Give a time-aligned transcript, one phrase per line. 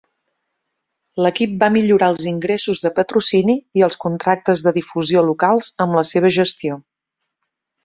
[1.25, 6.07] L'equip va millorar els ingressos de patrocini i els contractes de difusió locals amb la
[6.15, 6.83] seva gestió.